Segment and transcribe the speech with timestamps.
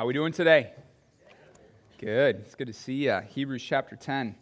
[0.00, 0.70] How are we doing today?
[1.98, 2.36] Good.
[2.36, 3.20] It's good to see you.
[3.20, 4.34] Hebrews chapter 10,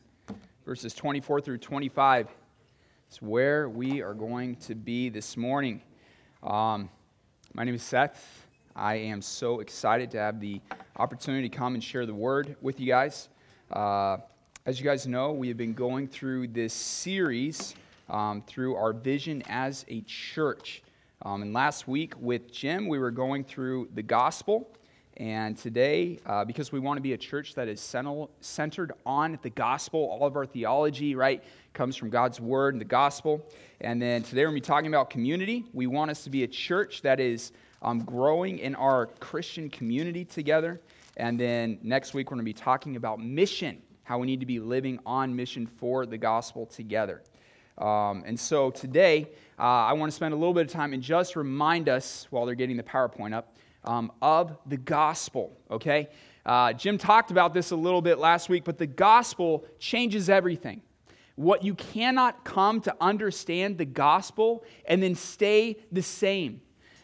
[0.65, 2.29] verses 24 through 25.
[3.09, 5.83] It's where we are going to be this morning.
[6.45, 6.89] Um,
[7.55, 8.47] my name is Seth.
[8.77, 10.61] I am so excited to have the
[10.95, 13.29] opportunity to come and share the word with you guys.
[13.73, 14.19] Uh,
[14.65, 17.75] as you guys know, we have been going through this series
[18.09, 20.85] um, through our vision as a church.
[21.23, 24.71] Um, and last week with Jim, we were going through the gospel.
[25.19, 29.51] And today, uh, because we want to be a church that is centered on the
[29.51, 31.43] gospel, all of our theology, right,
[31.75, 33.45] comes from God's word and the gospel.
[33.81, 35.65] And then today, we're going to be talking about community.
[35.73, 37.51] We want us to be a church that is
[37.83, 40.81] um, growing in our Christian community together.
[41.17, 44.47] And then next week, we're going to be talking about mission, how we need to
[44.47, 47.23] be living on mission for the gospel together.
[47.77, 51.03] Um, and so today, uh, I want to spend a little bit of time and
[51.03, 56.09] just remind us, while they're getting the PowerPoint up, um, of the gospel, okay?
[56.45, 60.83] Uh, Jim talked about this a little bit last week, but the gospel changes everything.
[61.37, 66.61] What you cannot come to understand the gospel and then stay the same.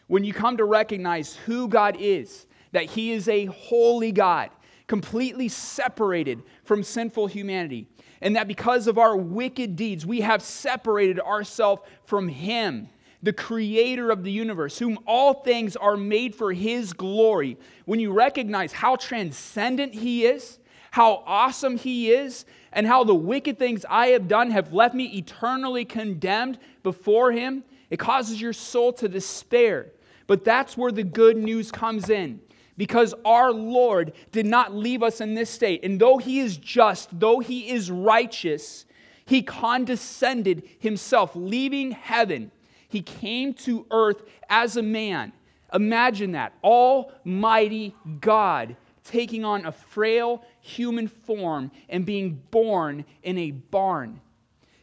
[0.07, 4.49] When you come to recognize who God is, that He is a holy God,
[4.87, 7.87] completely separated from sinful humanity,
[8.21, 12.89] and that because of our wicked deeds, we have separated ourselves from Him,
[13.25, 17.57] the creator of the universe, whom all things are made for His glory.
[17.85, 20.59] When you recognize how transcendent He is,
[20.91, 25.05] how awesome He is, and how the wicked things I have done have left me
[25.05, 29.87] eternally condemned before Him, it causes your soul to despair.
[30.27, 32.39] But that's where the good news comes in
[32.77, 35.83] because our Lord did not leave us in this state.
[35.83, 38.85] And though He is just, though He is righteous,
[39.25, 42.51] He condescended Himself, leaving heaven.
[42.95, 45.33] He came to earth as a man.
[45.73, 46.53] Imagine that.
[46.63, 54.21] Almighty God taking on a frail human form and being born in a barn.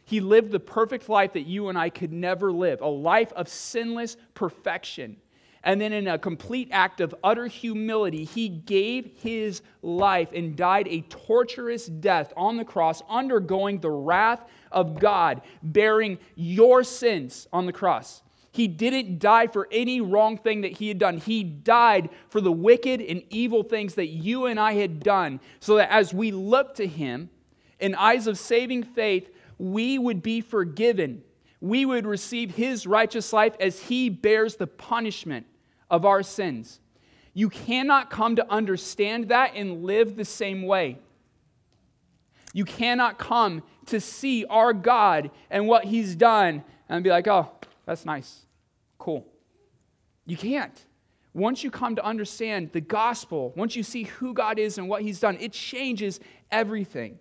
[0.05, 3.47] He lived the perfect life that you and I could never live a life of
[3.47, 5.17] sinless perfection.
[5.65, 10.89] And then, in a complete act of utter humility, he gave his life and died
[10.89, 14.41] a torturous death on the cross, undergoing the wrath
[14.73, 18.23] of God, bearing your sins on the cross.
[18.51, 21.17] He didn't die for any wrong thing that he had done.
[21.17, 25.77] He died for the wicked and evil things that you and I had done, so
[25.77, 27.29] that as we look to him
[27.79, 31.23] in eyes of saving faith, we would be forgiven.
[31.61, 35.47] We would receive his righteous life as he bears the punishment
[35.93, 36.79] of our sins.
[37.35, 40.97] You cannot come to understand that and live the same way.
[42.51, 47.47] You cannot come to see our God and what He's done and be like, oh,
[47.85, 48.39] that's nice.
[48.97, 49.23] Cool.
[50.25, 50.83] You can't.
[51.35, 55.03] Once you come to understand the gospel, once you see who God is and what
[55.03, 56.19] He's done, it changes
[56.51, 57.19] everything.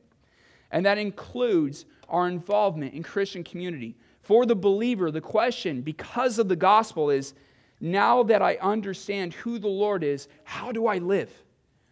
[0.70, 3.96] And that includes our involvement in Christian community.
[4.22, 7.34] For the believer, the question, because of the gospel, is
[7.82, 11.30] now that I understand who the Lord is, how do I live?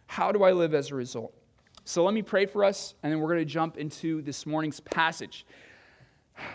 [0.07, 1.33] How do I live as a result?
[1.83, 4.79] So let me pray for us, and then we're going to jump into this morning's
[4.79, 5.45] passage.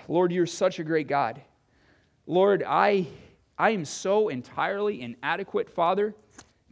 [0.08, 1.42] Lord, you're such a great God.
[2.26, 3.08] Lord, I,
[3.58, 6.14] I am so entirely inadequate, Father,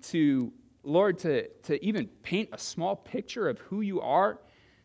[0.04, 0.50] to,
[0.82, 4.38] Lord, to, to even paint a small picture of who you are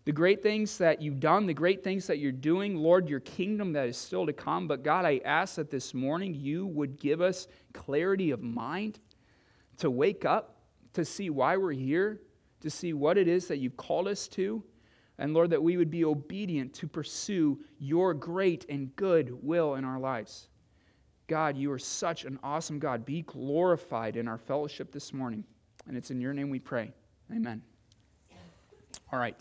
[0.10, 3.72] the great things that you've done, the great things that you're doing, Lord, your kingdom
[3.74, 4.68] that is still to come.
[4.68, 8.98] But God, I ask that this morning you would give us clarity of mind
[9.78, 12.22] to wake up, to see why we're here,
[12.62, 14.64] to see what it is that you've called us to.
[15.20, 19.86] And Lord, that we would be obedient to pursue your great and good will in
[19.86, 20.50] our lives.
[21.28, 23.06] God, you are such an awesome God.
[23.06, 25.44] Be glorified in our fellowship this morning.
[25.88, 26.94] And it's in your name we pray.
[27.32, 27.62] Amen.
[29.14, 29.38] All right.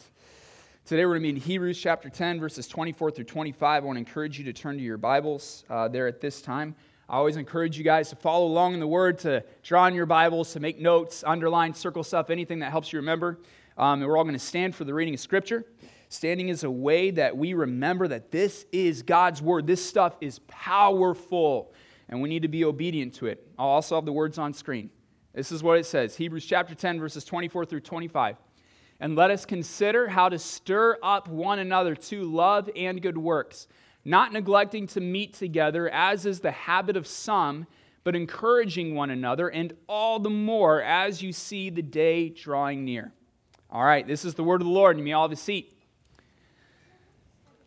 [0.88, 3.82] Today we're going to be in Hebrews chapter 10, verses 24 through 25.
[3.82, 6.75] I want to encourage you to turn to your Bibles uh, there at this time.
[7.10, 10.06] I always encourage you guys to follow along in the Word, to draw in your
[10.06, 13.38] Bibles, to make notes, underline, circle stuff, anything that helps you remember.
[13.76, 15.67] Um, and we're all going to stand for the reading of Scripture.
[16.08, 19.67] Standing is a way that we remember that this is God's Word.
[19.67, 21.70] This stuff is powerful,
[22.08, 23.46] and we need to be obedient to it.
[23.58, 24.88] I'll also have the words on screen.
[25.35, 28.38] This is what it says Hebrews chapter 10, verses 24 through 25
[29.00, 33.69] and let us consider how to stir up one another to love and good works,
[34.05, 37.67] not neglecting to meet together, as is the habit of some,
[38.05, 43.12] but encouraging one another, and all the more as you see the day drawing near.
[43.71, 44.97] All right, this is the word of the Lord.
[44.97, 45.75] You may all have a seat.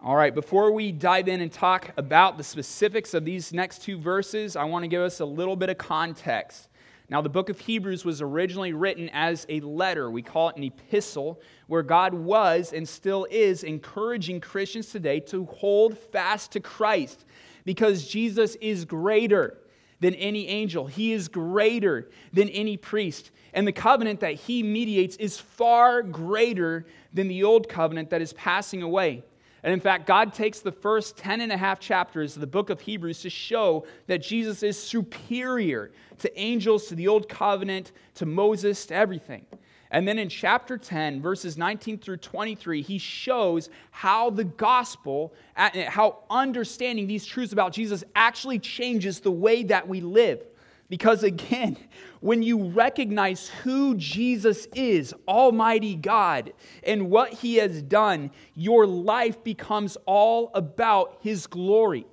[0.04, 4.00] All right, before we dive in and talk about the specifics of these next two
[4.00, 6.69] verses, I want to give us a little bit of context.
[7.11, 10.09] Now, the book of Hebrews was originally written as a letter.
[10.09, 15.43] We call it an epistle, where God was and still is encouraging Christians today to
[15.45, 17.25] hold fast to Christ
[17.65, 19.57] because Jesus is greater
[19.99, 23.31] than any angel, He is greater than any priest.
[23.53, 28.31] And the covenant that He mediates is far greater than the old covenant that is
[28.33, 29.21] passing away.
[29.63, 32.69] And in fact, God takes the first 10 and a half chapters of the book
[32.69, 38.25] of Hebrews to show that Jesus is superior to angels, to the old covenant, to
[38.25, 39.45] Moses, to everything.
[39.91, 46.19] And then in chapter 10, verses 19 through 23, he shows how the gospel, how
[46.29, 50.43] understanding these truths about Jesus actually changes the way that we live.
[50.91, 51.77] Because again,
[52.19, 56.51] when you recognize who Jesus is, Almighty God,
[56.83, 62.05] and what He has done, your life becomes all about His glory.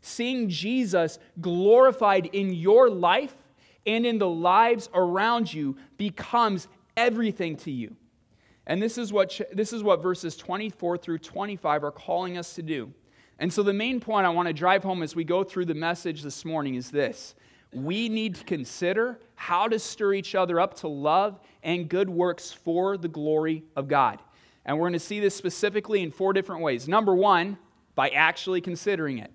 [0.00, 3.36] Seeing Jesus glorified in your life
[3.86, 6.66] and in the lives around you becomes
[6.96, 7.94] everything to you.
[8.66, 12.62] And this is what, this is what verses 24 through 25 are calling us to
[12.62, 12.92] do.
[13.38, 15.74] And so, the main point I want to drive home as we go through the
[15.74, 17.36] message this morning is this
[17.74, 22.52] we need to consider how to stir each other up to love and good works
[22.52, 24.20] for the glory of God.
[24.64, 26.88] And we're going to see this specifically in four different ways.
[26.88, 27.58] Number one,
[27.94, 29.30] by actually considering it.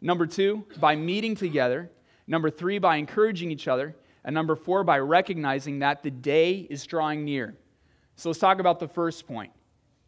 [0.00, 1.90] Number two, by meeting together.
[2.26, 3.94] Number three, by encouraging each other.
[4.24, 7.56] And number four, by recognizing that the day is drawing near.
[8.16, 9.52] So let's talk about the first point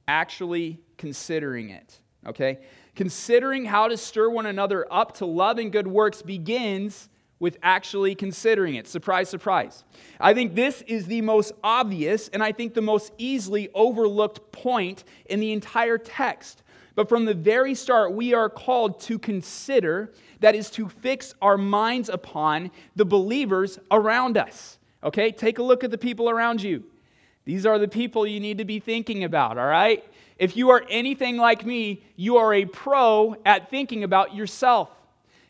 [0.08, 1.98] actually considering it.
[2.26, 2.58] Okay?
[2.94, 7.08] Considering how to stir one another up to love and good works begins
[7.42, 8.86] with actually considering it.
[8.86, 9.82] Surprise, surprise.
[10.20, 15.02] I think this is the most obvious and I think the most easily overlooked point
[15.26, 16.62] in the entire text.
[16.94, 21.58] But from the very start, we are called to consider, that is, to fix our
[21.58, 24.78] minds upon the believers around us.
[25.02, 26.84] Okay, take a look at the people around you.
[27.44, 30.04] These are the people you need to be thinking about, all right?
[30.38, 34.90] If you are anything like me, you are a pro at thinking about yourself.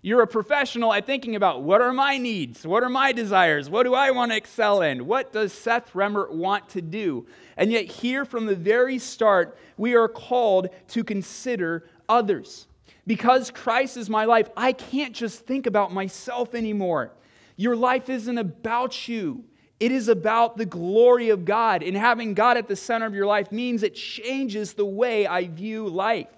[0.04, 2.66] You're a professional at thinking about what are my needs?
[2.66, 3.70] What are my desires?
[3.70, 5.06] What do I want to excel in?
[5.06, 7.24] What does Seth Remmert want to do?
[7.56, 12.66] And yet, here from the very start, we are called to consider others.
[13.06, 17.12] Because Christ is my life, I can't just think about myself anymore.
[17.56, 19.44] Your life isn't about you.
[19.78, 21.84] It is about the glory of God.
[21.84, 25.46] And having God at the center of your life means it changes the way I
[25.46, 26.28] view life.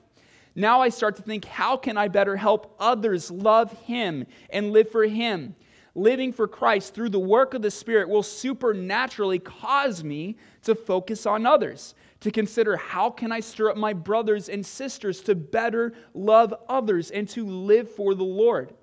[0.54, 4.90] Now I start to think, how can I better help others love Him and live
[4.90, 5.56] for Him?
[5.96, 11.26] Living for Christ through the work of the Spirit will supernaturally cause me to focus
[11.26, 15.92] on others, to consider how can I stir up my brothers and sisters to better
[16.14, 18.74] love others and to live for the Lord.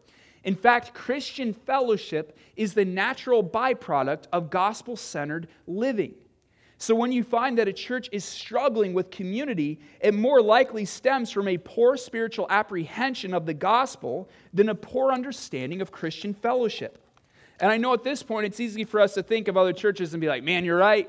[0.44, 6.16] In fact, Christian fellowship is the natural byproduct of gospel centered living.
[6.82, 11.30] So when you find that a church is struggling with community, it more likely stems
[11.30, 16.98] from a poor spiritual apprehension of the gospel than a poor understanding of Christian fellowship.
[17.60, 20.16] And I know at this point it's easy for us to think of other churches
[20.16, 21.08] and be like, man, you're right.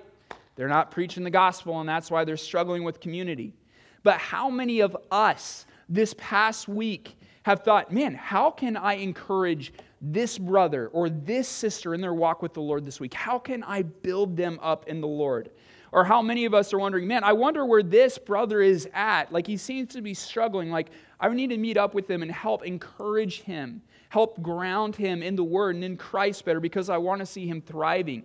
[0.56, 3.54] They're not preaching the gospel, and that's why they're struggling with community.
[4.02, 9.72] But how many of us this past week have thought, man, how can I encourage
[10.02, 13.14] this brother or this sister in their walk with the Lord this week?
[13.14, 15.50] How can I build them up in the Lord?
[15.92, 19.30] Or how many of us are wondering, man, I wonder where this brother is at.
[19.32, 20.70] Like he seems to be struggling.
[20.70, 20.90] Like
[21.20, 25.36] I need to meet up with him and help encourage him, help ground him in
[25.36, 28.24] the Word and in Christ better because I want to see him thriving.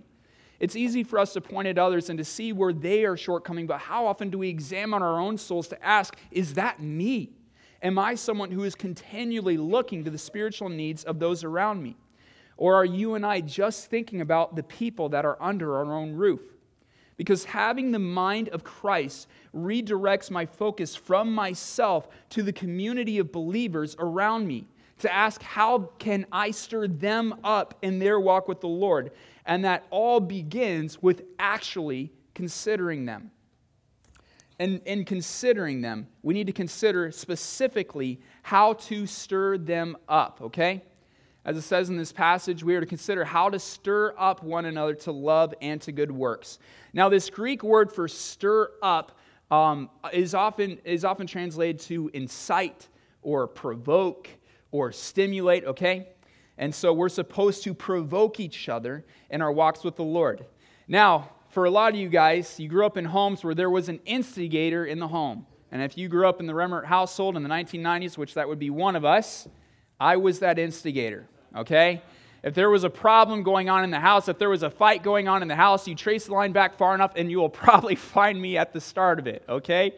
[0.60, 3.68] It's easy for us to point at others and to see where they are shortcoming,
[3.68, 7.37] but how often do we examine our own souls to ask, is that me?
[7.84, 11.96] Am I someone who is continually looking to the spiritual needs of those around me?
[12.58, 16.14] Or are you and I just thinking about the people that are under our own
[16.14, 16.42] roof?
[17.18, 23.32] Because having the mind of Christ redirects my focus from myself to the community of
[23.32, 24.68] believers around me
[25.00, 29.12] to ask, how can I stir them up in their walk with the Lord?
[29.46, 33.32] And that all begins with actually considering them
[34.60, 40.84] and in considering them, we need to consider specifically how to stir them up, okay?
[41.46, 44.66] As it says in this passage, we are to consider how to stir up one
[44.66, 46.60] another to love and to good works.
[46.92, 49.18] Now, this Greek word for stir up
[49.52, 52.88] um, is, often, is often translated to incite
[53.22, 54.28] or provoke
[54.72, 56.10] or stimulate, okay?
[56.58, 60.46] And so we're supposed to provoke each other in our walks with the Lord.
[60.88, 63.90] Now, for a lot of you guys, you grew up in homes where there was
[63.90, 65.46] an instigator in the home.
[65.72, 68.60] And if you grew up in the Remmert household in the 1990s, which that would
[68.60, 69.48] be one of us,
[70.00, 72.02] I was that instigator, okay?
[72.44, 75.04] If there was a problem going on in the house, if there was a fight
[75.04, 77.50] going on in the house, you trace the line back far enough and you will
[77.66, 79.94] probably find me at the start of it, okay?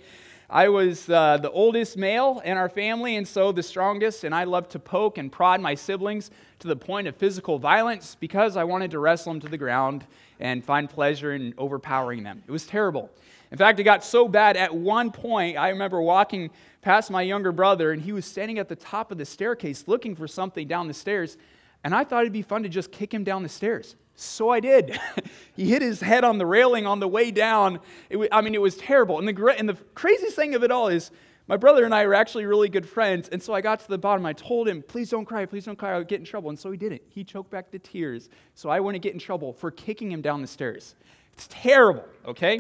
[0.52, 4.46] I was uh, the oldest male in our family, and so the strongest, and I
[4.46, 8.64] loved to poke and prod my siblings to the point of physical violence because I
[8.64, 10.08] wanted to wrestle them to the ground
[10.40, 12.42] and find pleasure in overpowering them.
[12.48, 13.12] It was terrible.
[13.52, 16.50] In fact, it got so bad at one point, I remember walking
[16.82, 20.16] past my younger brother, and he was standing at the top of the staircase looking
[20.16, 21.38] for something down the stairs,
[21.84, 23.96] and I thought it'd be fun to just kick him down the stairs.
[24.20, 25.00] So I did.
[25.56, 27.80] he hit his head on the railing on the way down.
[28.10, 29.18] It, I mean, it was terrible.
[29.18, 31.12] And the, and the craziest thing of it all is
[31.48, 33.30] my brother and I were actually really good friends.
[33.30, 34.26] And so I got to the bottom.
[34.26, 36.50] I told him, please don't cry, please don't cry, I'll get in trouble.
[36.50, 37.02] And so he didn't.
[37.08, 38.30] He choked back the tears.
[38.56, 40.96] So I wouldn't get in trouble for kicking him down the stairs.
[41.34, 42.60] It's terrible, okay?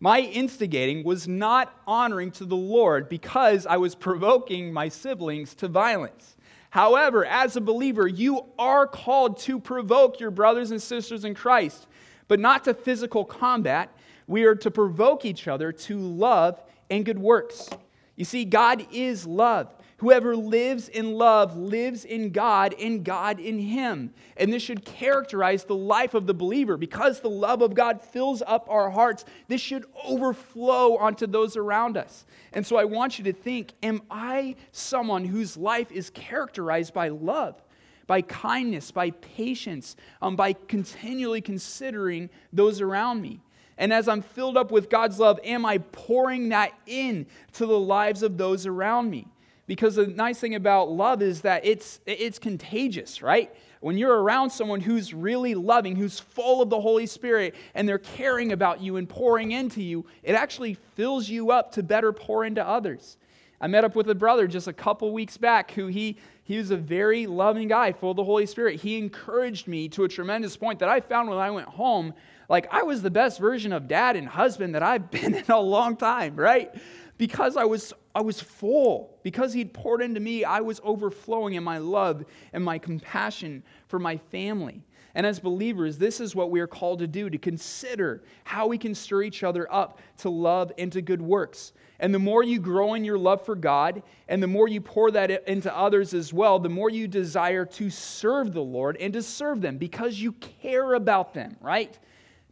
[0.00, 5.68] My instigating was not honoring to the Lord because I was provoking my siblings to
[5.68, 6.33] violence.
[6.74, 11.86] However, as a believer, you are called to provoke your brothers and sisters in Christ,
[12.26, 13.96] but not to physical combat.
[14.26, 17.70] We are to provoke each other to love and good works.
[18.16, 19.72] You see, God is love.
[20.04, 24.12] Whoever lives in love lives in God and God in him.
[24.36, 26.76] And this should characterize the life of the believer.
[26.76, 31.96] Because the love of God fills up our hearts, this should overflow onto those around
[31.96, 32.26] us.
[32.52, 37.08] And so I want you to think Am I someone whose life is characterized by
[37.08, 37.62] love?
[38.06, 43.40] By kindness, by patience, um, by continually considering those around me.
[43.78, 47.80] And as I'm filled up with God's love, am I pouring that in to the
[47.80, 49.28] lives of those around me?
[49.66, 53.54] Because the nice thing about love is that it's, it's contagious, right?
[53.80, 57.98] When you're around someone who's really loving, who's full of the Holy Spirit, and they're
[57.98, 62.44] caring about you and pouring into you, it actually fills you up to better pour
[62.44, 63.16] into others.
[63.60, 66.70] I met up with a brother just a couple weeks back who he, he was
[66.70, 68.80] a very loving guy, full of the Holy Spirit.
[68.80, 72.12] He encouraged me to a tremendous point that I found when I went home.
[72.50, 75.60] Like, I was the best version of dad and husband that I've been in a
[75.60, 76.74] long time, right?
[77.18, 81.64] because I was, I was full, because He'd poured into me, I was overflowing in
[81.64, 84.82] my love and my compassion for my family.
[85.16, 88.78] And as believers, this is what we are called to do to consider how we
[88.78, 91.72] can stir each other up to love and to good works.
[92.00, 95.12] And the more you grow in your love for God, and the more you pour
[95.12, 99.22] that into others as well, the more you desire to serve the Lord and to
[99.22, 101.96] serve them because you care about them, right?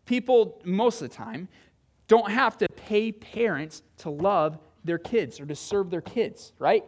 [0.07, 1.49] People, most of the time,
[2.07, 6.85] don't have to pay parents to love their kids or to serve their kids, right?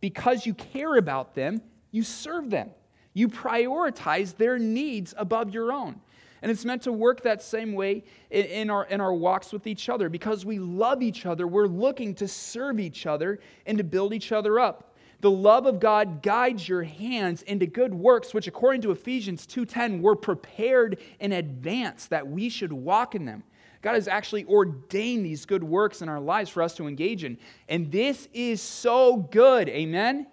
[0.00, 1.60] Because you care about them,
[1.90, 2.70] you serve them.
[3.12, 6.00] You prioritize their needs above your own.
[6.42, 9.88] And it's meant to work that same way in, our, in our walks with each
[9.88, 10.10] other.
[10.10, 14.30] Because we love each other, we're looking to serve each other and to build each
[14.30, 14.94] other up.
[15.22, 20.02] The love of God guides your hands into good works, which according to Ephesians 2:10
[20.02, 23.42] were prepared in advance that we should walk in them.
[23.84, 27.36] God has actually ordained these good works in our lives for us to engage in.
[27.68, 29.68] And this is so good.
[29.68, 30.26] Amen?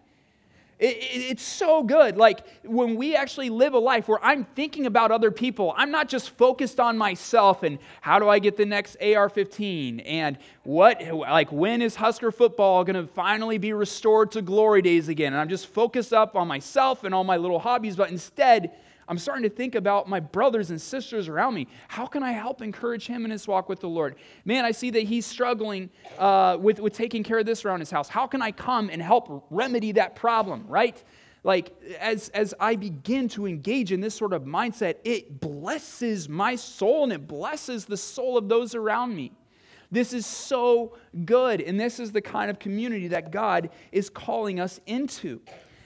[0.79, 2.15] It, it, it's so good.
[2.15, 6.07] Like when we actually live a life where I'm thinking about other people, I'm not
[6.07, 11.01] just focused on myself and how do I get the next AR 15 and what,
[11.13, 15.33] like, when is Husker football going to finally be restored to glory days again?
[15.33, 18.71] And I'm just focused up on myself and all my little hobbies, but instead,
[19.07, 21.67] I'm starting to think about my brothers and sisters around me.
[21.87, 24.15] How can I help encourage him in his walk with the Lord?
[24.45, 27.91] Man, I see that he's struggling uh, with, with taking care of this around his
[27.91, 28.07] house.
[28.07, 31.03] How can I come and help remedy that problem, right?
[31.43, 36.55] Like, as, as I begin to engage in this sort of mindset, it blesses my
[36.55, 39.31] soul and it blesses the soul of those around me.
[39.91, 44.59] This is so good, and this is the kind of community that God is calling
[44.59, 45.41] us into.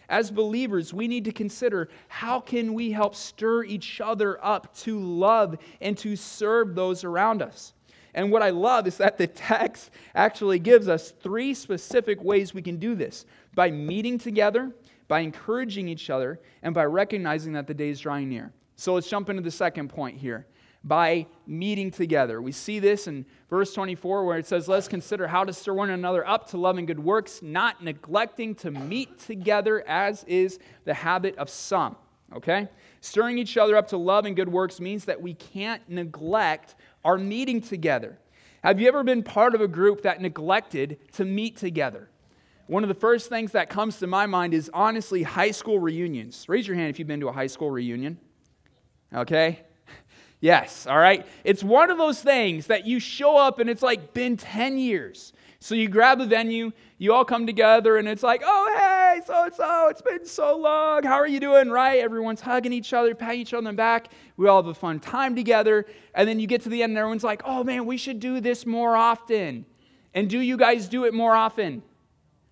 [0.10, 5.00] As believers, we need to consider how can we help stir each other up to
[5.00, 7.74] love and to serve those around us.
[8.14, 12.62] And what I love is that the text actually gives us three specific ways we
[12.62, 14.72] can do this by meeting together,
[15.08, 18.54] by encouraging each other, and by recognizing that the day is drawing near.
[18.78, 20.48] So let's jump into the second point here
[20.86, 22.42] by meeting together.
[22.42, 25.90] We see this in verse 24 where it says, Let's consider how to stir one
[25.90, 30.94] another up to love and good works, not neglecting to meet together as is the
[30.94, 31.96] habit of some.
[32.34, 32.70] Okay?
[33.02, 37.18] Stirring each other up to love and good works means that we can't neglect our
[37.18, 38.20] meeting together.
[38.64, 42.10] Have you ever been part of a group that neglected to meet together?
[42.68, 46.46] One of the first things that comes to my mind is honestly high school reunions.
[46.50, 48.18] Raise your hand if you've been to a high school reunion.
[49.14, 49.62] Okay?
[50.46, 51.26] Yes, all right?
[51.44, 55.34] It's one of those things that you show up and it's like been 10 years.
[55.60, 59.46] So you grab a venue, you all come together, and it's like, oh, hey, so
[59.46, 61.02] and so, it's been so long.
[61.02, 61.72] How are you doing?
[61.72, 62.00] Right?
[62.00, 64.10] Everyone's hugging each other, patting each other on the back.
[64.38, 65.88] We all have a fun time together.
[66.14, 68.40] And then you get to the end, and everyone's like, oh man, we should do
[68.40, 69.66] this more often.
[70.14, 71.82] And do you guys do it more often?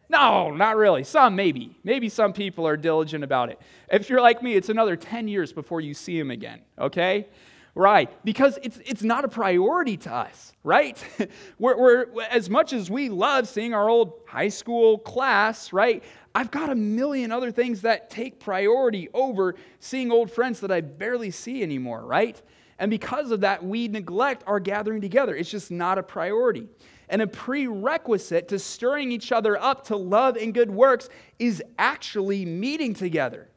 [0.09, 1.03] No, not really.
[1.03, 1.77] Some maybe.
[1.83, 3.61] Maybe some people are diligent about it.
[3.91, 7.27] If you're like me, it's another 10 years before you see him again, okay?
[7.75, 11.03] Right, because it's, it's not a priority to us, right?
[11.59, 16.03] we're, we're, as much as we love seeing our old high school class, right?
[16.35, 20.81] I've got a million other things that take priority over seeing old friends that I
[20.81, 22.39] barely see anymore, right?
[22.77, 25.35] And because of that, we neglect our gathering together.
[25.35, 26.67] It's just not a priority.
[27.09, 32.45] And a prerequisite to stirring each other up to love and good works is actually
[32.45, 33.49] meeting together.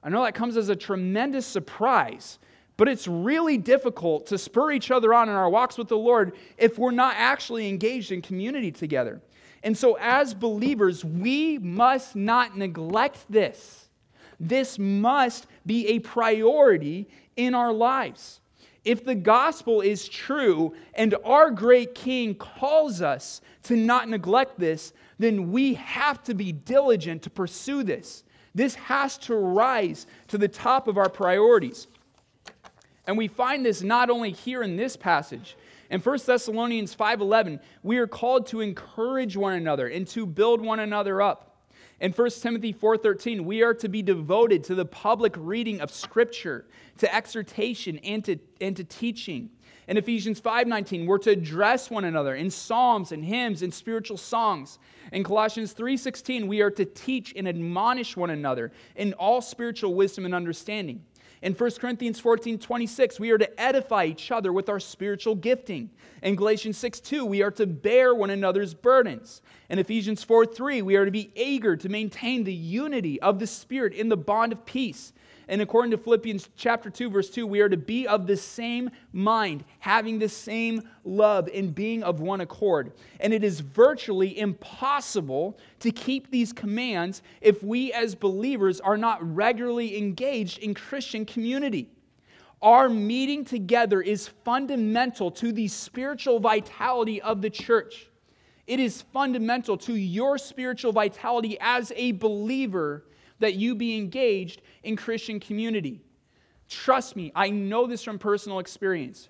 [0.00, 2.38] I know that comes as a tremendous surprise
[2.76, 6.32] but it's really difficult to spur each other on in our walks with the Lord
[6.58, 9.20] if we're not actually engaged in community together.
[9.62, 13.88] And so, as believers, we must not neglect this.
[14.38, 18.40] This must be a priority in our lives.
[18.84, 24.92] If the gospel is true and our great king calls us to not neglect this,
[25.18, 28.24] then we have to be diligent to pursue this.
[28.54, 31.86] This has to rise to the top of our priorities.
[33.06, 35.56] And we find this not only here in this passage.
[35.90, 40.80] In 1 Thessalonians 5:11, we are called to encourage one another and to build one
[40.80, 41.50] another up.
[42.00, 46.66] In 1 Timothy 4:13, we are to be devoted to the public reading of scripture,
[46.98, 49.50] to exhortation and to, and to teaching.
[49.86, 54.78] In Ephesians 5:19, we're to address one another in psalms and hymns and spiritual songs.
[55.12, 60.24] In Colossians 3:16, we are to teach and admonish one another in all spiritual wisdom
[60.24, 61.04] and understanding.
[61.44, 65.90] In 1 Corinthians 14 26, we are to edify each other with our spiritual gifting.
[66.22, 69.42] In Galatians 6 2, we are to bear one another's burdens.
[69.68, 73.46] In Ephesians 4 3, we are to be eager to maintain the unity of the
[73.46, 75.12] Spirit in the bond of peace.
[75.48, 78.90] And according to Philippians chapter 2 verse 2, we are to be of the same
[79.12, 82.92] mind, having the same love and being of one accord.
[83.20, 89.18] And it is virtually impossible to keep these commands if we as believers are not
[89.34, 91.90] regularly engaged in Christian community.
[92.62, 98.06] Our meeting together is fundamental to the spiritual vitality of the church.
[98.66, 103.04] It is fundamental to your spiritual vitality as a believer
[103.40, 106.00] that you be engaged in Christian community.
[106.68, 109.28] Trust me, I know this from personal experience.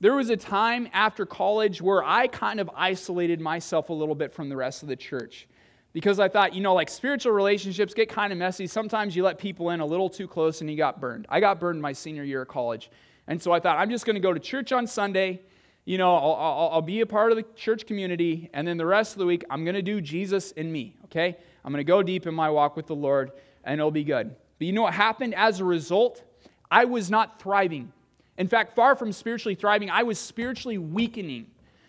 [0.00, 4.32] There was a time after college where I kind of isolated myself a little bit
[4.32, 5.46] from the rest of the church
[5.92, 8.66] because I thought, you know, like spiritual relationships get kind of messy.
[8.66, 11.26] Sometimes you let people in a little too close and you got burned.
[11.28, 12.90] I got burned my senior year of college.
[13.26, 15.42] And so I thought, I'm just going to go to church on Sunday.
[15.90, 18.48] You know, I'll, I'll, I'll, be a part of the church community.
[18.52, 21.36] And then the rest of the week, I'm going to do Jesus in me, okay?
[21.64, 23.32] I'm going to go deep in my walk with the Lord
[23.64, 24.36] and it'll be good.
[24.58, 26.22] But you know what happened as a result?
[26.70, 27.92] I was not thriving.
[28.38, 31.48] In fact, far from spiritually thriving, I was spiritually weakening.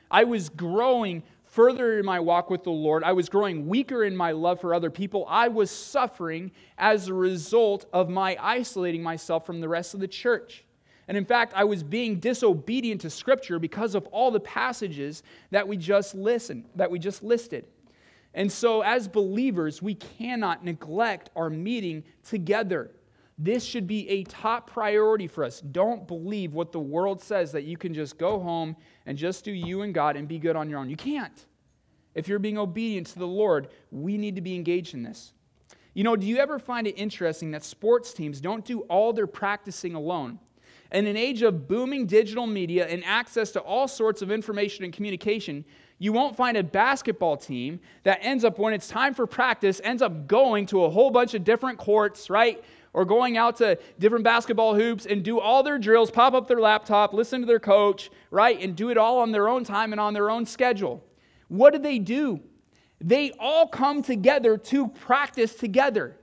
[0.09, 3.03] I was growing further in my walk with the Lord.
[3.03, 5.27] I was growing weaker in my love for other people.
[5.29, 10.07] I was suffering as a result of my isolating myself from the rest of the
[10.07, 10.65] church.
[11.11, 15.67] And in fact, I was being disobedient to Scripture because of all the passages that
[15.67, 17.65] we just listened, that we just listed.
[18.33, 22.91] And so, as believers, we cannot neglect our meeting together.
[23.37, 25.59] This should be a top priority for us.
[25.59, 29.51] Don't believe what the world says that you can just go home and just do
[29.51, 30.89] you and God and be good on your own.
[30.89, 31.45] You can't.
[32.15, 35.33] If you're being obedient to the Lord, we need to be engaged in this.
[35.93, 39.27] You know, do you ever find it interesting that sports teams don't do all their
[39.27, 40.39] practicing alone?
[40.91, 44.93] In an age of booming digital media and access to all sorts of information and
[44.93, 45.63] communication,
[45.99, 50.01] you won't find a basketball team that ends up, when it's time for practice, ends
[50.01, 52.63] up going to a whole bunch of different courts, right?
[52.93, 56.59] Or going out to different basketball hoops and do all their drills, pop up their
[56.59, 58.59] laptop, listen to their coach, right?
[58.59, 61.03] And do it all on their own time and on their own schedule.
[61.47, 62.41] What do they do?
[62.99, 66.17] They all come together to practice together.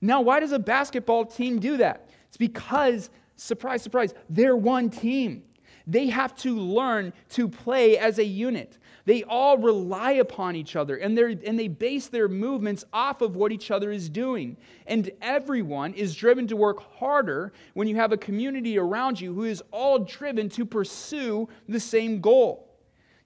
[0.00, 2.08] Now, why does a basketball team do that?
[2.28, 5.42] It's because, surprise, surprise, they're one team.
[5.86, 8.78] They have to learn to play as a unit.
[9.04, 13.52] They all rely upon each other and, and they base their movements off of what
[13.52, 14.56] each other is doing.
[14.88, 19.44] And everyone is driven to work harder when you have a community around you who
[19.44, 22.66] is all driven to pursue the same goal.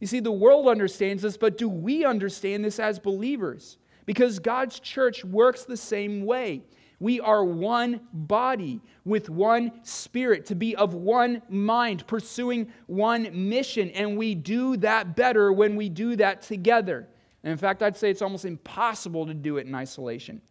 [0.01, 3.79] You see, the world understands this, but do we understand this as believers?
[4.05, 6.63] Because God's church works the same way.
[7.01, 13.91] We are one body with one spirit, to be of one mind, pursuing one mission.
[13.91, 17.09] And we do that better when we do that together.
[17.43, 20.43] And in fact, I'd say it's almost impossible to do it in isolation.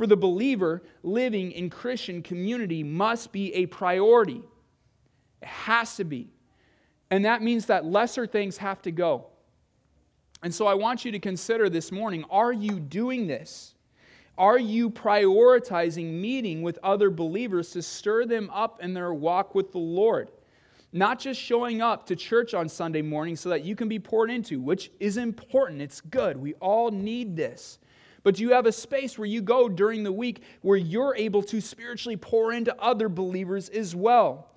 [0.00, 4.40] for the believer living in Christian community must be a priority.
[5.42, 6.30] It has to be.
[7.10, 9.26] And that means that lesser things have to go.
[10.42, 13.74] And so I want you to consider this morning are you doing this?
[14.40, 19.70] Are you prioritizing meeting with other believers to stir them up in their walk with
[19.70, 20.30] the Lord?
[20.94, 24.30] Not just showing up to church on Sunday morning so that you can be poured
[24.30, 25.82] into, which is important.
[25.82, 26.38] It's good.
[26.38, 27.80] We all need this.
[28.22, 31.42] But do you have a space where you go during the week where you're able
[31.42, 34.54] to spiritually pour into other believers as well.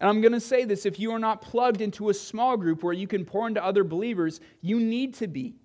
[0.00, 2.82] And I'm going to say this if you are not plugged into a small group
[2.82, 5.56] where you can pour into other believers, you need to be.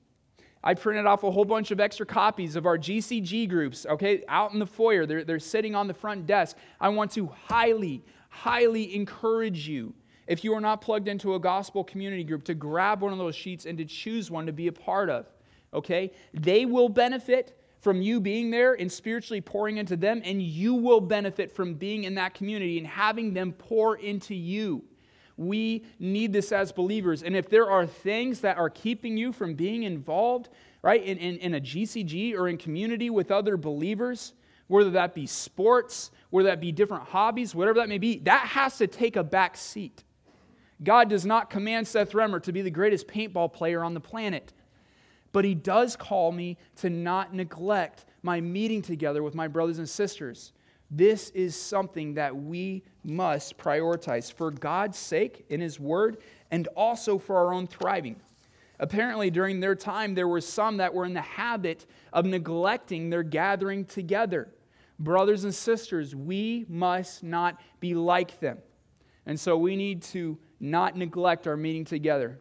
[0.63, 4.53] I printed off a whole bunch of extra copies of our GCG groups, okay, out
[4.53, 5.05] in the foyer.
[5.05, 6.55] They're, they're sitting on the front desk.
[6.79, 9.93] I want to highly, highly encourage you,
[10.27, 13.35] if you are not plugged into a gospel community group, to grab one of those
[13.35, 15.25] sheets and to choose one to be a part of,
[15.73, 16.11] okay?
[16.33, 21.01] They will benefit from you being there and spiritually pouring into them, and you will
[21.01, 24.83] benefit from being in that community and having them pour into you.
[25.37, 27.23] We need this as believers.
[27.23, 30.49] And if there are things that are keeping you from being involved,
[30.81, 34.33] right, in, in, in a GCG or in community with other believers,
[34.67, 38.77] whether that be sports, whether that be different hobbies, whatever that may be, that has
[38.77, 40.03] to take a back seat.
[40.83, 44.53] God does not command Seth Remmert to be the greatest paintball player on the planet.
[45.31, 49.87] But he does call me to not neglect my meeting together with my brothers and
[49.87, 50.53] sisters.
[50.93, 56.17] This is something that we must prioritize for God's sake in his word
[56.51, 58.17] and also for our own thriving.
[58.77, 63.23] Apparently, during their time, there were some that were in the habit of neglecting their
[63.23, 64.49] gathering together.
[64.99, 68.57] Brothers and sisters, we must not be like them.
[69.25, 72.39] And so we need to not neglect our meeting together.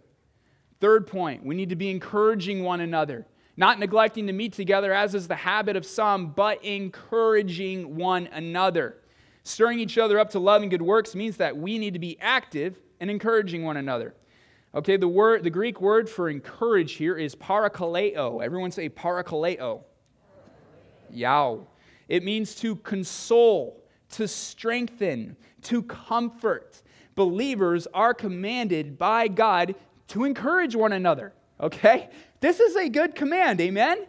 [0.80, 3.26] Third point, we need to be encouraging one another,
[3.60, 8.96] not neglecting to meet together, as is the habit of some, but encouraging one another.
[9.42, 12.16] Stirring each other up to love and good works means that we need to be
[12.22, 14.14] active and encouraging one another.
[14.74, 18.42] Okay, the word, the Greek word for encourage here is parakaleo.
[18.42, 19.82] Everyone say parakaleo.
[21.10, 21.66] Yow.
[22.08, 26.80] It means to console, to strengthen, to comfort.
[27.14, 29.74] Believers are commanded by God
[30.08, 32.08] to encourage one another, okay?
[32.40, 34.06] This is a good command, amen?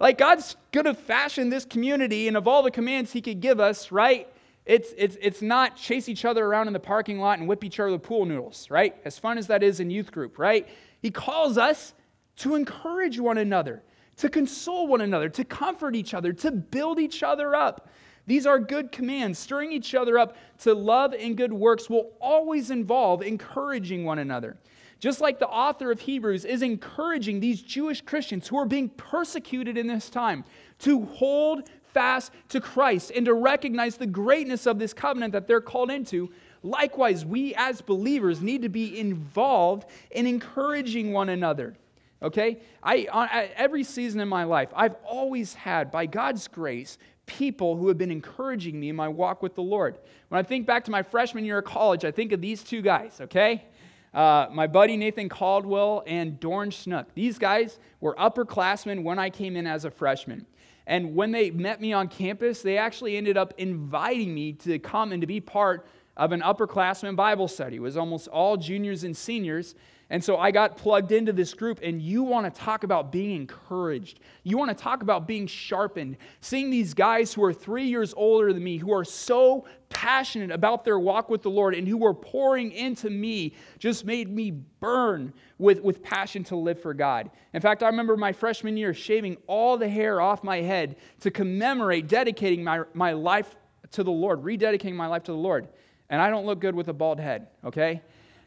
[0.00, 3.60] Like God's going to fashion this community, and of all the commands He could give
[3.60, 4.26] us, right?
[4.64, 7.80] It's, it's, it's not chase each other around in the parking lot and whip each
[7.80, 8.96] other with pool noodles, right?
[9.04, 10.68] As fun as that is in youth group, right?
[11.00, 11.94] He calls us
[12.36, 13.82] to encourage one another,
[14.16, 17.88] to console one another, to comfort each other, to build each other up.
[18.26, 19.38] These are good commands.
[19.38, 24.56] Stirring each other up to love and good works will always involve encouraging one another.
[25.02, 29.76] Just like the author of Hebrews is encouraging these Jewish Christians who are being persecuted
[29.76, 30.44] in this time
[30.78, 35.60] to hold fast to Christ and to recognize the greatness of this covenant that they're
[35.60, 36.30] called into.
[36.62, 41.74] Likewise, we as believers need to be involved in encouraging one another.
[42.22, 42.60] Okay?
[42.80, 47.88] I, on, every season in my life, I've always had, by God's grace, people who
[47.88, 49.98] have been encouraging me in my walk with the Lord.
[50.28, 52.82] When I think back to my freshman year of college, I think of these two
[52.82, 53.64] guys, okay?
[54.14, 57.14] Uh, my buddy Nathan Caldwell and Dorn Snook.
[57.14, 60.46] These guys were upperclassmen when I came in as a freshman.
[60.86, 65.12] And when they met me on campus, they actually ended up inviting me to come
[65.12, 67.76] and to be part of an upperclassman Bible study.
[67.76, 69.74] It was almost all juniors and seniors.
[70.12, 73.34] And so I got plugged into this group, and you want to talk about being
[73.34, 74.20] encouraged.
[74.42, 76.18] You want to talk about being sharpened.
[76.42, 80.84] Seeing these guys who are three years older than me, who are so passionate about
[80.84, 85.32] their walk with the Lord and who were pouring into me, just made me burn
[85.56, 87.30] with, with passion to live for God.
[87.54, 91.30] In fact, I remember my freshman year shaving all the hair off my head to
[91.30, 93.56] commemorate dedicating my, my life
[93.92, 95.68] to the Lord, rededicating my life to the Lord.
[96.10, 98.02] And I don't look good with a bald head, okay?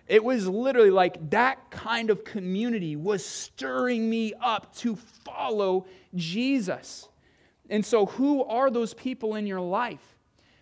[0.08, 7.10] It was literally like that kind of community was stirring me up to follow Jesus.
[7.70, 10.16] And so, who are those people in your life?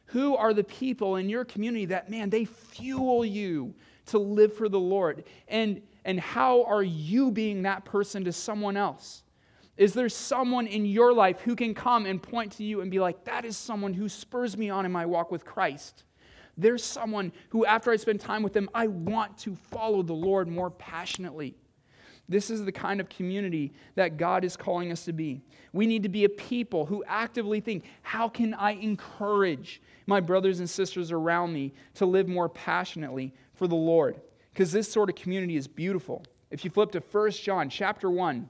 [0.07, 3.73] Who are the people in your community that, man, they fuel you
[4.07, 5.25] to live for the Lord?
[5.47, 9.23] And, and how are you being that person to someone else?
[9.75, 12.99] Is there someone in your life who can come and point to you and be
[12.99, 16.03] like, that is someone who spurs me on in my walk with Christ?
[16.57, 20.47] There's someone who, after I spend time with them, I want to follow the Lord
[20.47, 21.55] more passionately.
[22.29, 25.41] This is the kind of community that God is calling us to be.
[25.73, 30.59] We need to be a people who actively think, how can I encourage my brothers
[30.59, 34.21] and sisters around me to live more passionately for the Lord?
[34.53, 36.23] Because this sort of community is beautiful.
[36.49, 38.47] If you flip to 1 John chapter 1,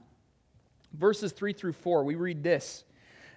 [0.92, 2.84] verses 3 through 4, we read this.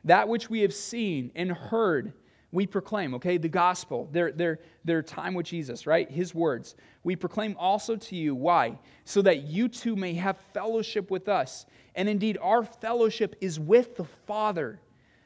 [0.03, 2.13] That which we have seen and heard,
[2.51, 3.37] we proclaim, okay?
[3.37, 6.09] The gospel, their, their, their time with Jesus, right?
[6.09, 6.75] His words.
[7.03, 8.35] We proclaim also to you.
[8.35, 8.79] Why?
[9.03, 11.65] So that you too may have fellowship with us.
[11.95, 14.79] And indeed, our fellowship is with the Father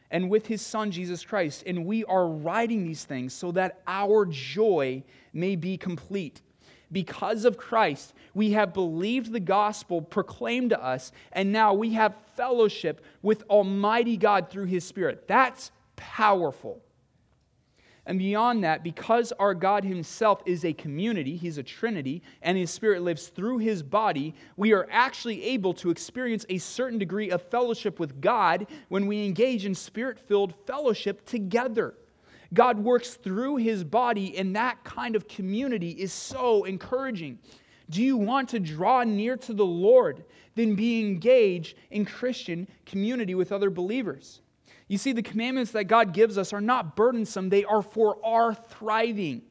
[0.09, 1.63] and with his Son, Jesus Christ.
[1.67, 6.41] And we are writing these things so that our joy may be complete.
[6.91, 12.15] Because of Christ, we have believed the gospel proclaimed to us, and now we have
[12.35, 15.25] fellowship with Almighty God through his Spirit.
[15.27, 16.81] That's powerful.
[18.11, 22.69] And beyond that, because our God Himself is a community, He's a Trinity, and His
[22.69, 27.41] Spirit lives through His body, we are actually able to experience a certain degree of
[27.41, 31.93] fellowship with God when we engage in spirit filled fellowship together.
[32.53, 37.39] God works through His body, and that kind of community is so encouraging.
[37.89, 40.25] Do you want to draw near to the Lord?
[40.55, 44.41] Then be engaged in Christian community with other believers.
[44.91, 48.53] You see, the commandments that God gives us are not burdensome, they are for our
[48.53, 49.41] thriving.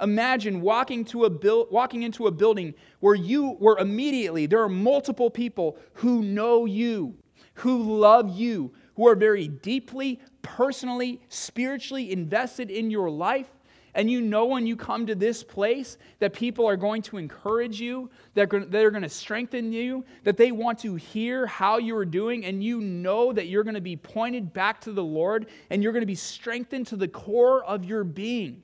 [0.00, 5.30] Imagine walking, to a walking into a building where you were immediately, there are multiple
[5.30, 7.16] people who know you,
[7.54, 13.50] who love you, who are very deeply, personally, spiritually invested in your life,
[13.94, 17.80] and you know when you come to this place that people are going to encourage
[17.80, 22.44] you, that they're going to strengthen you, that they want to hear how you're doing,
[22.44, 25.92] and you know that you're going to be pointed back to the Lord and you're
[25.92, 28.62] going to be strengthened to the core of your being.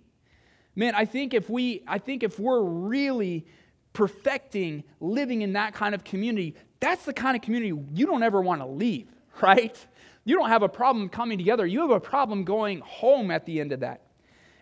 [0.74, 3.46] Man, I think if we I think if we're really
[3.92, 8.40] perfecting living in that kind of community, that's the kind of community you don't ever
[8.40, 9.08] want to leave,
[9.42, 9.76] right?
[10.24, 11.66] You don't have a problem coming together.
[11.66, 14.02] You have a problem going home at the end of that.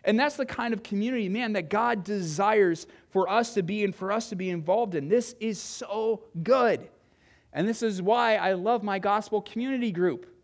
[0.09, 3.95] And that's the kind of community, man, that God desires for us to be and
[3.95, 5.07] for us to be involved in.
[5.07, 6.89] This is so good.
[7.53, 10.35] And this is why I love my gospel community group.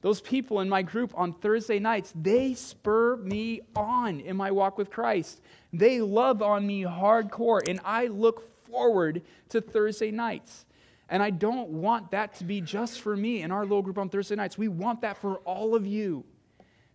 [0.00, 4.78] Those people in my group on Thursday nights, they spur me on in my walk
[4.78, 5.42] with Christ.
[5.74, 10.64] They love on me hardcore, and I look forward to Thursday nights.
[11.10, 14.08] And I don't want that to be just for me in our little group on
[14.08, 14.56] Thursday nights.
[14.56, 16.24] We want that for all of you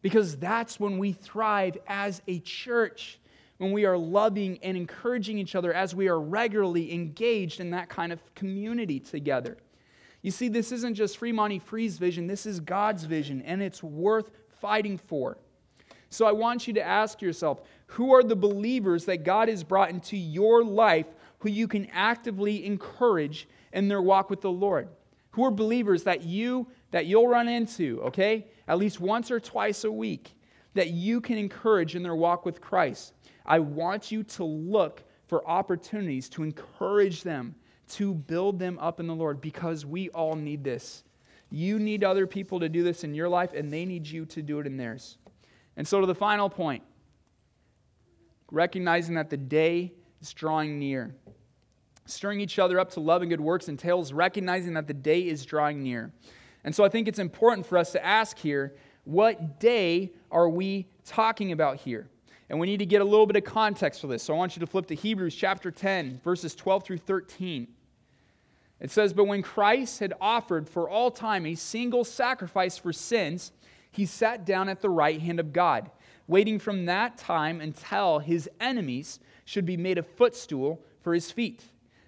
[0.01, 3.19] because that's when we thrive as a church,
[3.57, 7.89] when we are loving and encouraging each other as we are regularly engaged in that
[7.89, 9.57] kind of community together.
[10.21, 14.31] You see, this isn't just Fremont Free's vision, this is God's vision, and it's worth
[14.61, 15.37] fighting for.
[16.09, 19.89] So I want you to ask yourself who are the believers that God has brought
[19.89, 21.07] into your life
[21.39, 24.89] who you can actively encourage in their walk with the Lord?
[25.31, 28.47] Who are believers that you that you'll run into, okay?
[28.67, 30.35] At least once or twice a week
[30.73, 33.13] that you can encourage in their walk with Christ.
[33.45, 37.55] I want you to look for opportunities to encourage them,
[37.89, 41.03] to build them up in the Lord because we all need this.
[41.51, 44.41] You need other people to do this in your life, and they need you to
[44.41, 45.17] do it in theirs.
[45.77, 46.83] And so, to the final point,
[48.51, 51.15] recognizing that the day is drawing near.
[52.05, 55.45] Stirring each other up to love and good works entails recognizing that the day is
[55.45, 56.11] drawing near.
[56.63, 60.87] And so I think it's important for us to ask here what day are we
[61.05, 62.07] talking about here?
[62.49, 64.23] And we need to get a little bit of context for this.
[64.23, 67.67] So I want you to flip to Hebrews chapter 10, verses 12 through 13.
[68.79, 73.51] It says, But when Christ had offered for all time a single sacrifice for sins,
[73.91, 75.89] he sat down at the right hand of God,
[76.27, 81.63] waiting from that time until his enemies should be made a footstool for his feet.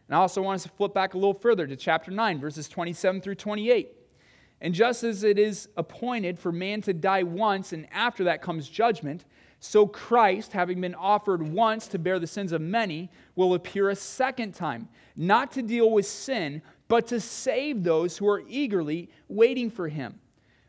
[0.07, 2.67] And I also want us to flip back a little further to chapter 9, verses
[2.67, 3.89] 27 through 28.
[4.61, 8.69] And just as it is appointed for man to die once, and after that comes
[8.69, 9.25] judgment,
[9.59, 13.95] so Christ, having been offered once to bear the sins of many, will appear a
[13.95, 19.69] second time, not to deal with sin, but to save those who are eagerly waiting
[19.69, 20.19] for him.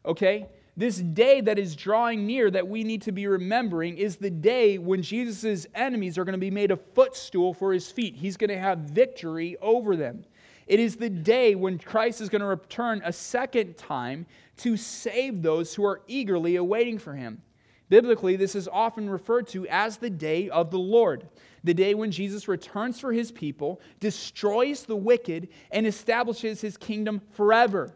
[0.05, 0.49] Okay?
[0.77, 4.79] this day that is drawing near that we need to be remembering is the day
[4.79, 8.17] when Jesus' enemies are going to be made a footstool for his feet.
[8.17, 10.25] He's going to have victory over them.
[10.73, 14.25] It is the day when Christ is going to return a second time
[14.57, 17.43] to save those who are eagerly awaiting for him.
[17.91, 21.29] Biblically, this is often referred to as the day of the Lord,
[21.63, 27.21] the day when Jesus returns for his people, destroys the wicked, and establishes his kingdom
[27.33, 27.93] forever.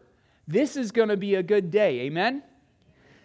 [0.46, 2.00] This is going to be a good day.
[2.00, 2.42] Amen?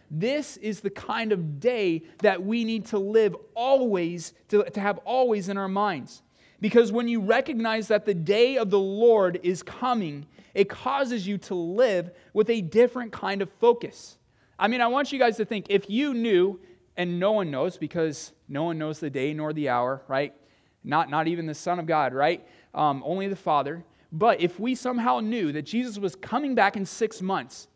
[0.10, 5.00] This is the kind of day that we need to live always, to, to have
[5.00, 6.22] always in our minds.
[6.62, 11.40] Because when you recognize that the day of the Lord is coming, it causes you
[11.40, 14.18] to live with a different kind of focus.
[14.60, 16.60] I mean, I want you guys to think if you knew,
[16.96, 20.36] and no one knows because no one knows the day nor the hour, right?
[20.84, 22.46] Not, not even the Son of God, right?
[22.76, 23.84] Um, only the Father.
[24.12, 27.70] But if we somehow knew that Jesus was coming back in six months,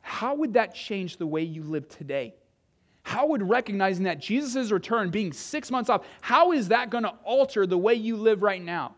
[0.00, 2.34] how would that change the way you live today?
[3.04, 7.12] How would recognizing that Jesus' return being six months off, how is that going to
[7.22, 8.96] alter the way you live right now?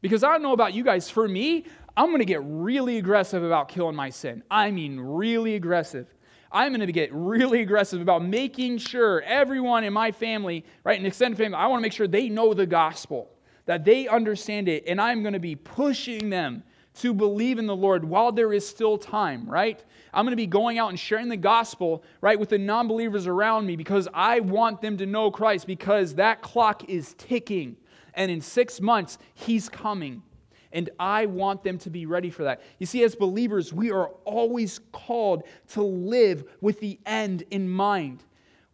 [0.00, 1.64] Because I don't know about you guys, for me,
[1.96, 4.44] I'm going to get really aggressive about killing my sin.
[4.50, 6.06] I mean, really aggressive.
[6.52, 11.04] I'm going to get really aggressive about making sure everyone in my family, right, an
[11.04, 13.30] extended family, I want to make sure they know the gospel,
[13.66, 16.62] that they understand it, and I'm going to be pushing them
[17.00, 19.82] to believe in the Lord while there is still time, right?
[20.12, 23.26] I'm going to be going out and sharing the gospel, right, with the non believers
[23.26, 27.76] around me because I want them to know Christ because that clock is ticking.
[28.14, 30.22] And in six months, He's coming.
[30.70, 32.60] And I want them to be ready for that.
[32.78, 38.24] You see, as believers, we are always called to live with the end in mind.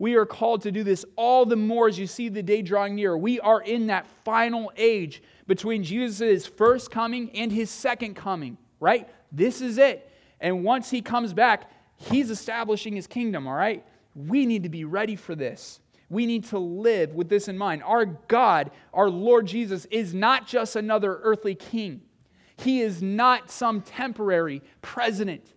[0.00, 2.94] We are called to do this all the more as you see the day drawing
[2.94, 3.18] near.
[3.18, 9.10] We are in that final age between Jesus' first coming and his second coming, right?
[9.30, 10.10] This is it.
[10.40, 13.84] And once he comes back, he's establishing his kingdom, all right?
[14.16, 15.80] We need to be ready for this.
[16.08, 17.82] We need to live with this in mind.
[17.82, 22.00] Our God, our Lord Jesus, is not just another earthly king,
[22.56, 25.52] He is not some temporary president.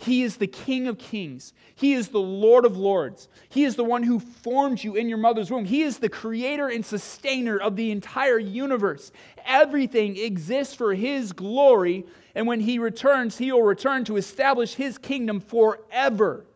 [0.00, 1.52] He is the King of kings.
[1.74, 3.28] He is the Lord of lords.
[3.48, 5.64] He is the one who formed you in your mother's womb.
[5.64, 9.10] He is the creator and sustainer of the entire universe.
[9.44, 12.06] Everything exists for His glory,
[12.36, 16.46] and when He returns, He will return to establish His kingdom forever.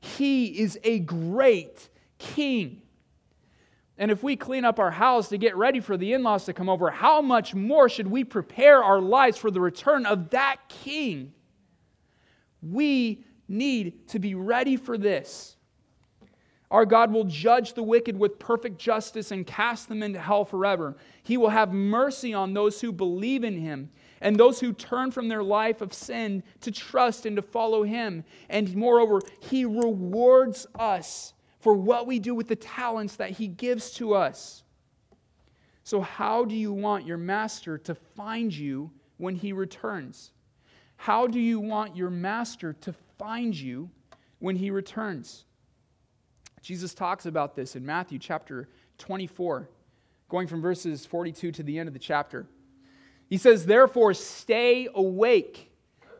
[0.00, 2.80] He is a great King.
[3.98, 6.52] And if we clean up our house to get ready for the in laws to
[6.52, 10.56] come over, how much more should we prepare our lives for the return of that
[10.68, 11.32] king?
[12.70, 15.56] We need to be ready for this.
[16.70, 20.96] Our God will judge the wicked with perfect justice and cast them into hell forever.
[21.22, 25.28] He will have mercy on those who believe in him and those who turn from
[25.28, 28.24] their life of sin to trust and to follow him.
[28.48, 33.92] And moreover, he rewards us for what we do with the talents that He gives
[33.92, 34.64] to us.
[35.82, 40.32] So, how do you want your master to find you when he returns?
[40.96, 43.90] How do you want your master to find you
[44.38, 45.44] when he returns?
[46.62, 49.68] Jesus talks about this in Matthew chapter 24,
[50.28, 52.46] going from verses 42 to the end of the chapter.
[53.28, 55.70] He says, Therefore, stay awake,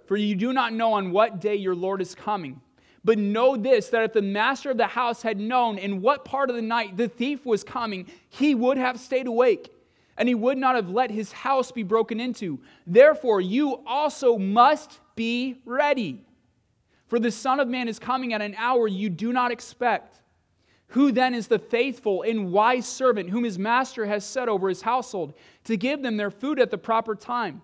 [0.06, 2.60] for you do not know on what day your Lord is coming.
[3.04, 6.48] But know this that if the master of the house had known in what part
[6.48, 9.73] of the night the thief was coming, he would have stayed awake
[10.16, 12.60] and he would not have let his house be broken into.
[12.86, 16.24] Therefore, you also must be ready.
[17.08, 20.20] For the Son of Man is coming at an hour you do not expect.
[20.88, 24.82] Who then is the faithful and wise servant whom his master has set over his
[24.82, 27.62] household to give them their food at the proper time?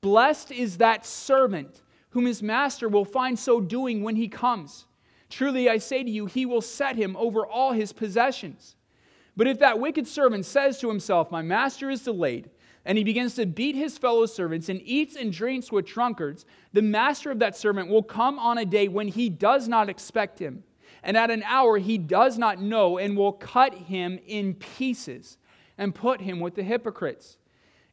[0.00, 4.86] Blessed is that servant whom his master will find so doing when he comes.
[5.30, 8.76] Truly I say to you, he will set him over all his possessions.
[9.36, 12.50] But if that wicked servant says to himself, My master is delayed,
[12.84, 16.82] and he begins to beat his fellow servants and eats and drinks with drunkards, the
[16.82, 20.62] master of that servant will come on a day when he does not expect him,
[21.02, 25.38] and at an hour he does not know, and will cut him in pieces
[25.78, 27.38] and put him with the hypocrites.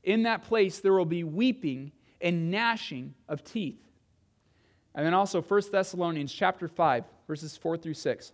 [0.04, 3.80] In that place there will be weeping and gnashing of teeth.
[4.95, 8.34] And then also 1 Thessalonians chapter 5, verses 4 through 6.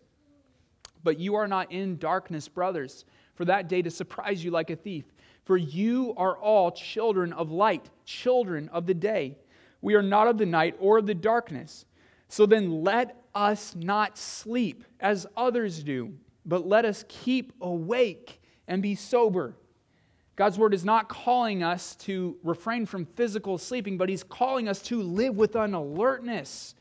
[1.05, 4.75] But you are not in darkness, brothers, for that day to surprise you like a
[4.75, 5.05] thief.
[5.43, 9.37] For you are all children of light, children of the day.
[9.81, 11.85] We are not of the night or of the darkness.
[12.27, 16.11] So then let us not sleep as others do,
[16.43, 19.55] but let us keep awake and be sober.
[20.35, 24.81] God's word is not calling us to refrain from physical sleeping, but He's calling us
[24.83, 26.73] to live with an alertness,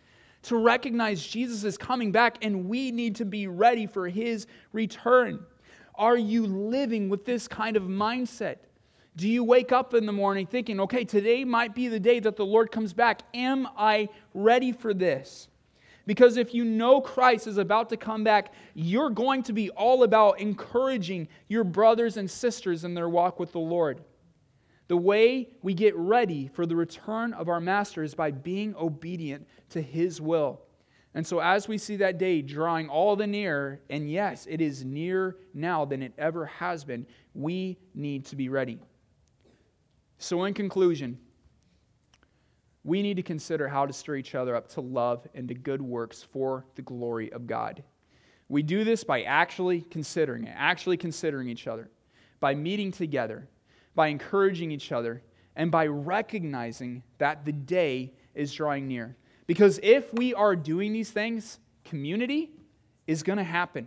[0.44, 5.44] to recognize Jesus is coming back, and we need to be ready for His return.
[5.94, 8.56] Are you living with this kind of mindset?
[9.16, 12.36] Do you wake up in the morning thinking, okay, today might be the day that
[12.36, 13.22] the Lord comes back?
[13.32, 15.48] Am I ready for this?
[16.06, 20.02] Because if you know Christ is about to come back, you're going to be all
[20.02, 24.02] about encouraging your brothers and sisters in their walk with the Lord.
[24.88, 29.46] The way we get ready for the return of our Master is by being obedient
[29.70, 30.60] to His will.
[31.14, 34.84] And so, as we see that day drawing all the nearer, and yes, it is
[34.84, 38.80] nearer now than it ever has been, we need to be ready.
[40.18, 41.18] So, in conclusion,
[42.82, 45.80] we need to consider how to stir each other up to love and to good
[45.80, 47.82] works for the glory of God.
[48.48, 51.90] We do this by actually considering it, actually considering each other,
[52.40, 53.48] by meeting together,
[53.94, 55.22] by encouraging each other,
[55.56, 59.16] and by recognizing that the day is drawing near.
[59.46, 62.50] Because if we are doing these things, community
[63.06, 63.86] is going to happen.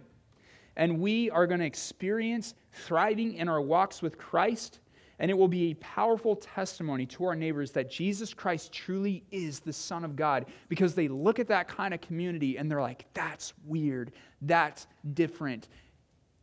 [0.76, 4.80] And we are going to experience thriving in our walks with Christ.
[5.20, 9.60] And it will be a powerful testimony to our neighbors that Jesus Christ truly is
[9.60, 13.06] the Son of God because they look at that kind of community and they're like,
[13.16, 14.12] that's weird,
[14.44, 14.86] that's
[15.16, 15.70] different,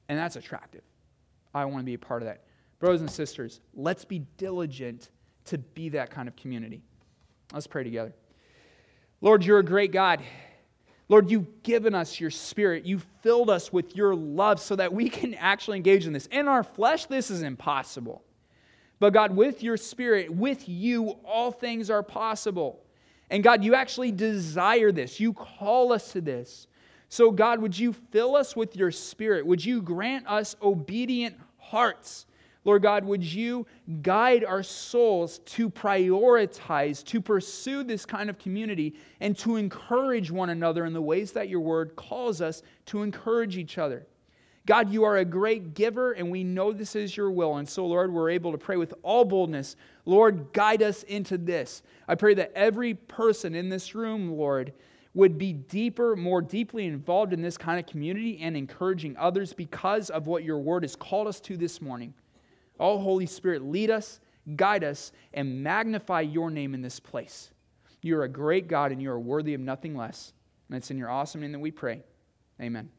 [0.08, 0.82] and that's attractive.
[1.54, 2.42] I want to be a part of that.
[2.78, 5.10] Brothers and sisters, let's be diligent
[5.46, 6.82] to be that kind of community.
[7.52, 8.14] Let's pray together.
[9.20, 10.20] Lord, you're a great God.
[11.08, 12.86] Lord, you've given us your spirit.
[12.86, 16.26] You've filled us with your love so that we can actually engage in this.
[16.26, 18.22] In our flesh, this is impossible.
[19.00, 22.80] But God, with your spirit, with you, all things are possible.
[23.30, 25.20] And God, you actually desire this.
[25.20, 26.68] You call us to this.
[27.08, 29.46] So, God, would you fill us with your spirit?
[29.46, 32.26] Would you grant us obedient hearts?
[32.64, 33.66] Lord God, would you
[34.02, 40.50] guide our souls to prioritize, to pursue this kind of community, and to encourage one
[40.50, 44.06] another in the ways that your word calls us to encourage each other?
[44.66, 47.56] God, you are a great giver, and we know this is your will.
[47.56, 49.76] And so, Lord, we're able to pray with all boldness.
[50.06, 51.82] Lord, guide us into this.
[52.08, 54.72] I pray that every person in this room, Lord,
[55.12, 60.08] would be deeper, more deeply involved in this kind of community and encouraging others because
[60.08, 62.14] of what your word has called us to this morning.
[62.78, 64.20] Oh, Holy Spirit, lead us,
[64.56, 67.50] guide us, and magnify your name in this place.
[68.02, 70.32] You're a great God and you are worthy of nothing less.
[70.68, 72.02] And it's in your awesome name that we pray.
[72.60, 72.90] Amen.